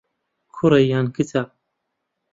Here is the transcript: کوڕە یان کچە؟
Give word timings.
کوڕە 0.55 0.79
یان 0.91 1.05
کچە؟ 1.15 1.41